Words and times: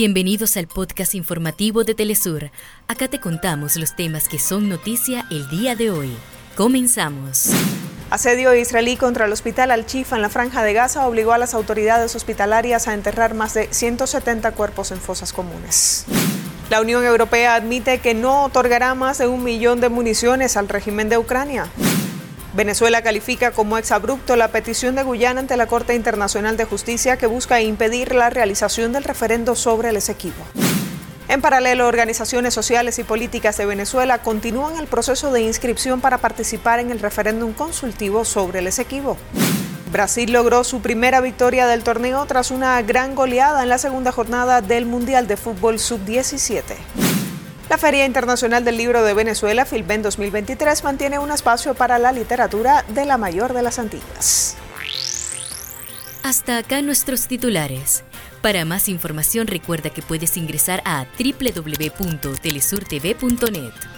Bienvenidos 0.00 0.56
al 0.56 0.68
podcast 0.68 1.16
informativo 1.16 1.82
de 1.82 1.92
Telesur. 1.92 2.52
Acá 2.86 3.08
te 3.08 3.18
contamos 3.18 3.74
los 3.74 3.96
temas 3.96 4.28
que 4.28 4.38
son 4.38 4.68
noticia 4.68 5.26
el 5.28 5.50
día 5.50 5.74
de 5.74 5.90
hoy. 5.90 6.16
Comenzamos. 6.54 7.50
Asedio 8.08 8.54
israelí 8.54 8.96
contra 8.96 9.24
el 9.24 9.32
hospital 9.32 9.72
Al-Chifa 9.72 10.14
en 10.14 10.22
la 10.22 10.28
franja 10.28 10.62
de 10.62 10.72
Gaza 10.72 11.08
obligó 11.08 11.32
a 11.32 11.38
las 11.38 11.52
autoridades 11.52 12.14
hospitalarias 12.14 12.86
a 12.86 12.94
enterrar 12.94 13.34
más 13.34 13.54
de 13.54 13.74
170 13.74 14.52
cuerpos 14.52 14.92
en 14.92 14.98
fosas 14.98 15.32
comunes. 15.32 16.04
La 16.70 16.80
Unión 16.80 17.04
Europea 17.04 17.56
admite 17.56 17.98
que 17.98 18.14
no 18.14 18.44
otorgará 18.44 18.94
más 18.94 19.18
de 19.18 19.26
un 19.26 19.42
millón 19.42 19.80
de 19.80 19.88
municiones 19.88 20.56
al 20.56 20.68
régimen 20.68 21.08
de 21.08 21.18
Ucrania. 21.18 21.72
Venezuela 22.58 23.02
califica 23.02 23.52
como 23.52 23.78
exabrupto 23.78 24.34
la 24.34 24.48
petición 24.48 24.96
de 24.96 25.04
Guyana 25.04 25.38
ante 25.38 25.56
la 25.56 25.68
Corte 25.68 25.94
Internacional 25.94 26.56
de 26.56 26.64
Justicia 26.64 27.16
que 27.16 27.28
busca 27.28 27.60
impedir 27.60 28.12
la 28.16 28.30
realización 28.30 28.92
del 28.92 29.04
referendo 29.04 29.54
sobre 29.54 29.90
el 29.90 29.96
Esequibo. 29.96 30.42
En 31.28 31.40
paralelo, 31.40 31.86
organizaciones 31.86 32.54
sociales 32.54 32.98
y 32.98 33.04
políticas 33.04 33.56
de 33.58 33.66
Venezuela 33.66 34.22
continúan 34.22 34.76
el 34.76 34.88
proceso 34.88 35.30
de 35.30 35.42
inscripción 35.42 36.00
para 36.00 36.18
participar 36.18 36.80
en 36.80 36.90
el 36.90 36.98
referéndum 36.98 37.52
consultivo 37.52 38.24
sobre 38.24 38.58
el 38.58 38.66
Esequibo. 38.66 39.16
Brasil 39.92 40.32
logró 40.32 40.64
su 40.64 40.80
primera 40.80 41.20
victoria 41.20 41.68
del 41.68 41.84
torneo 41.84 42.26
tras 42.26 42.50
una 42.50 42.82
gran 42.82 43.14
goleada 43.14 43.62
en 43.62 43.68
la 43.68 43.78
segunda 43.78 44.10
jornada 44.10 44.62
del 44.62 44.84
Mundial 44.84 45.28
de 45.28 45.36
Fútbol 45.36 45.78
Sub-17. 45.78 47.07
La 47.68 47.76
Feria 47.76 48.06
Internacional 48.06 48.64
del 48.64 48.78
Libro 48.78 49.02
de 49.02 49.12
Venezuela, 49.12 49.66
Filben 49.66 50.00
2023, 50.00 50.84
mantiene 50.84 51.18
un 51.18 51.30
espacio 51.30 51.74
para 51.74 51.98
la 51.98 52.12
literatura 52.12 52.82
de 52.88 53.04
la 53.04 53.18
mayor 53.18 53.52
de 53.52 53.62
las 53.62 53.78
Antillas. 53.78 54.56
Hasta 56.22 56.56
acá 56.56 56.80
nuestros 56.80 57.26
titulares. 57.26 58.04
Para 58.40 58.64
más 58.64 58.88
información 58.88 59.46
recuerda 59.46 59.90
que 59.90 60.00
puedes 60.00 60.38
ingresar 60.38 60.80
a 60.86 61.04
www.telesurtv.net. 61.18 63.97